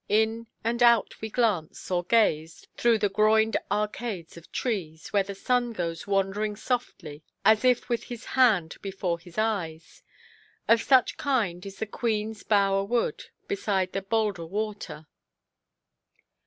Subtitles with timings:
[0.09, 5.35] In and out we glance, or gaze, through the groined arcade of trees, where the
[5.35, 10.01] sun goes wandering softly, as if with his hand before his eyes.
[10.67, 15.05] Of such kind is the Queenʼs Bower Wood, beside the Boldre Water.